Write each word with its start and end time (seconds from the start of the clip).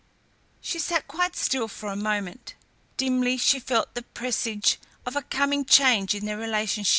She 0.61 0.79
sat 0.79 1.07
quite 1.07 1.35
still 1.35 1.67
for 1.67 1.87
a 1.87 1.95
moment. 1.95 2.55
Dimly 2.97 3.37
she 3.37 3.59
felt 3.59 3.93
the 3.93 4.01
presage 4.01 4.79
of 5.05 5.15
a 5.15 5.21
coming 5.21 5.63
change 5.63 6.15
in 6.15 6.25
their 6.25 6.37
relations. 6.37 6.89